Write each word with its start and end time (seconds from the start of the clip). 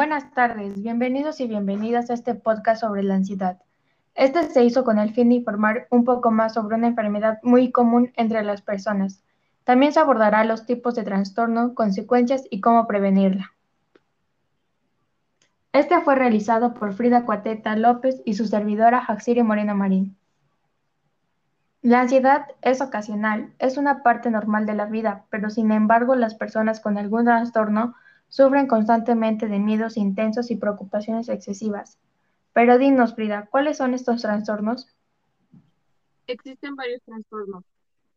Buenas 0.00 0.32
tardes, 0.32 0.80
bienvenidos 0.80 1.42
y 1.42 1.46
bienvenidas 1.46 2.08
a 2.08 2.14
este 2.14 2.34
podcast 2.34 2.80
sobre 2.80 3.02
la 3.02 3.16
ansiedad. 3.16 3.58
Este 4.14 4.44
se 4.44 4.64
hizo 4.64 4.82
con 4.82 4.98
el 4.98 5.12
fin 5.12 5.28
de 5.28 5.34
informar 5.34 5.88
un 5.90 6.06
poco 6.06 6.30
más 6.30 6.54
sobre 6.54 6.76
una 6.76 6.86
enfermedad 6.86 7.38
muy 7.42 7.70
común 7.70 8.10
entre 8.16 8.42
las 8.42 8.62
personas. 8.62 9.22
También 9.62 9.92
se 9.92 10.00
abordará 10.00 10.42
los 10.44 10.64
tipos 10.64 10.94
de 10.94 11.02
trastorno, 11.02 11.74
consecuencias 11.74 12.44
y 12.48 12.62
cómo 12.62 12.86
prevenirla. 12.86 13.52
Este 15.74 16.00
fue 16.00 16.14
realizado 16.14 16.72
por 16.72 16.94
Frida 16.94 17.26
Cuateta 17.26 17.76
López 17.76 18.22
y 18.24 18.32
su 18.32 18.46
servidora 18.46 19.02
Jaxiri 19.02 19.42
Moreno 19.42 19.74
Marín. 19.74 20.16
La 21.82 22.00
ansiedad 22.00 22.46
es 22.62 22.80
ocasional, 22.80 23.52
es 23.58 23.76
una 23.76 24.02
parte 24.02 24.30
normal 24.30 24.64
de 24.64 24.72
la 24.72 24.86
vida, 24.86 25.26
pero 25.28 25.50
sin 25.50 25.70
embargo 25.72 26.14
las 26.14 26.36
personas 26.36 26.80
con 26.80 26.96
algún 26.96 27.26
trastorno 27.26 27.96
sufren 28.30 28.66
constantemente 28.66 29.46
de 29.46 29.58
miedos 29.58 29.98
intensos 29.98 30.50
y 30.50 30.56
preocupaciones 30.56 31.28
excesivas. 31.28 31.98
Pero 32.54 32.78
dinos, 32.78 33.14
Frida, 33.14 33.46
¿cuáles 33.50 33.76
son 33.76 33.92
estos 33.92 34.22
trastornos? 34.22 34.88
Existen 36.26 36.74
varios 36.76 37.02
trastornos, 37.02 37.64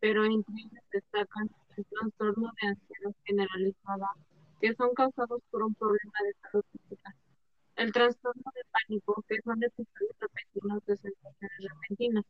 pero 0.00 0.24
entre 0.24 0.54
ellos 0.56 0.84
destacan 0.90 1.50
el 1.76 1.84
trastorno 1.84 2.50
de 2.62 2.68
ansiedad 2.68 3.14
generalizada, 3.24 4.08
que 4.62 4.74
son 4.74 4.94
causados 4.94 5.42
por 5.50 5.62
un 5.64 5.74
problema 5.74 6.18
de 6.24 6.34
salud 6.40 6.64
física 6.72 7.14
el 7.76 7.92
trastorno 7.92 8.44
de 8.54 8.62
pánico, 8.70 9.24
que 9.28 9.40
son 9.42 9.62
episodios 9.62 10.16
repentinos 10.20 10.84
de 10.86 10.96
sensaciones 10.96 11.58
repentinas. 11.58 12.24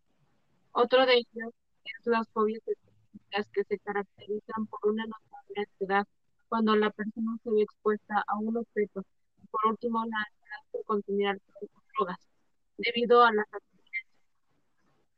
Otro 0.73 1.07
de 1.07 1.15
ellos 1.15 1.53
es 1.85 2.07
las 2.07 2.29
fobias 2.31 2.63
específicas 2.67 3.47
que 3.53 3.65
se 3.65 3.79
caracterizan 3.79 4.67
por 4.67 4.91
una 4.91 5.05
notable 5.07 5.55
ansiedad 5.57 6.07
cuando 6.55 6.77
la 6.77 6.91
persona 6.91 7.37
se 7.43 7.51
ve 7.51 7.63
expuesta 7.63 8.25
a 8.29 8.39
un 8.39 8.57
objeto. 8.57 9.03
Por 9.51 9.73
último, 9.73 10.05
la 10.07 10.19
ansiedad 10.19 10.61
por 10.71 10.85
consumir 10.85 11.27
alcohol 11.27 11.69
drogas, 11.99 12.21
debido 12.79 13.25
a 13.25 13.33
las. 13.33 13.47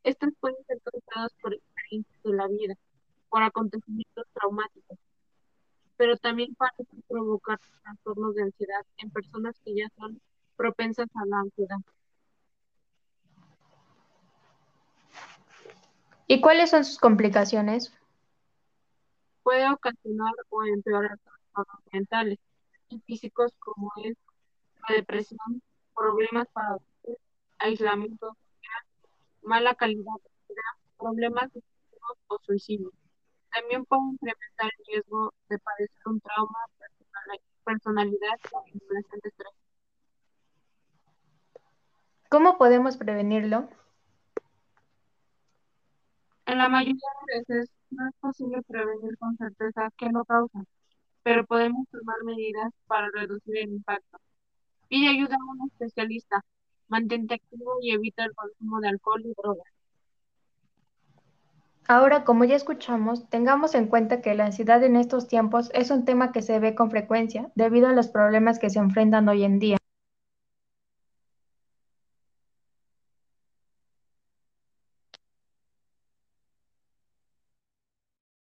Estas 0.02 0.32
pueden 0.40 0.56
ser 0.66 0.80
causadas 0.80 1.34
por 1.42 1.52
experiencias 1.52 2.22
de 2.22 2.32
la 2.32 2.48
vida, 2.48 2.74
por 3.28 3.42
acontecimientos 3.42 4.24
traumáticos, 4.32 4.96
pero 5.98 6.16
también 6.16 6.54
parece 6.54 7.02
provocar 7.06 7.60
trastornos 7.82 8.34
de 8.34 8.44
ansiedad 8.44 8.86
en 8.96 9.10
personas 9.10 9.60
que 9.62 9.74
ya 9.74 9.90
son 9.98 10.18
propensas 10.56 11.08
a 11.16 11.26
la 11.26 11.40
ansiedad. 11.40 11.80
¿Y 16.28 16.40
cuáles 16.40 16.70
son 16.70 16.82
sus 16.82 16.98
complicaciones? 16.98 17.92
Puede 19.66 19.74
ocasionar 19.74 20.32
o 20.50 20.64
empeorar 20.64 21.18
trastornos 21.18 21.82
mentales 21.92 22.38
y 22.88 23.00
físicos 23.00 23.52
como 23.58 23.90
es 24.04 24.16
la 24.88 24.94
depresión, 24.94 25.60
problemas 25.92 26.46
para 26.52 26.68
dormir, 26.68 27.18
aislamiento 27.58 28.28
social, 28.28 28.84
mala 29.42 29.74
calidad 29.74 30.12
de 30.22 30.30
vida, 30.48 30.62
problemas 30.96 31.50
o 32.28 32.38
suicidio. 32.44 32.92
También 33.52 33.84
puede 33.86 34.02
incrementar 34.12 34.70
el 34.78 34.86
riesgo 34.86 35.34
de 35.48 35.58
padecer 35.58 36.02
un 36.06 36.20
trauma, 36.20 36.58
personalidad 37.64 38.38
o 38.52 38.64
de 38.72 39.00
estrés. 39.00 39.52
¿Cómo 42.28 42.56
podemos 42.56 42.96
prevenirlo? 42.96 43.68
En 46.56 46.62
la 46.62 46.70
mayoría 46.70 46.94
de 46.94 47.38
veces 47.38 47.70
no 47.90 48.08
es 48.08 48.14
posible 48.18 48.62
prevenir 48.62 49.18
con 49.18 49.36
certeza 49.36 49.90
qué 49.98 50.08
lo 50.08 50.24
causa, 50.24 50.64
pero 51.22 51.44
podemos 51.44 51.86
tomar 51.90 52.16
medidas 52.24 52.72
para 52.86 53.10
reducir 53.12 53.58
el 53.58 53.72
impacto. 53.74 54.16
Pide 54.88 55.10
ayuda 55.10 55.34
a 55.34 55.52
un 55.52 55.68
especialista, 55.70 56.42
mantente 56.88 57.34
activo 57.34 57.74
y 57.82 57.90
evita 57.90 58.24
el 58.24 58.34
consumo 58.34 58.80
de 58.80 58.88
alcohol 58.88 59.20
y 59.26 59.34
drogas. 59.36 59.66
Ahora, 61.86 62.24
como 62.24 62.46
ya 62.46 62.56
escuchamos, 62.56 63.28
tengamos 63.28 63.74
en 63.74 63.88
cuenta 63.88 64.22
que 64.22 64.34
la 64.34 64.46
ansiedad 64.46 64.82
en 64.82 64.96
estos 64.96 65.28
tiempos 65.28 65.70
es 65.74 65.90
un 65.90 66.06
tema 66.06 66.32
que 66.32 66.40
se 66.40 66.58
ve 66.58 66.74
con 66.74 66.90
frecuencia 66.90 67.52
debido 67.54 67.86
a 67.86 67.92
los 67.92 68.08
problemas 68.08 68.58
que 68.58 68.70
se 68.70 68.78
enfrentan 68.78 69.28
hoy 69.28 69.44
en 69.44 69.58
día. 69.58 69.76